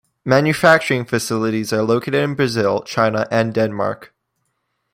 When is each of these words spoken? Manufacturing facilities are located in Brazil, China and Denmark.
Manufacturing 0.25 1.05
facilities 1.05 1.71
are 1.71 1.83
located 1.83 2.15
in 2.15 2.33
Brazil, 2.33 2.81
China 2.81 3.27
and 3.29 3.53
Denmark. 3.53 4.15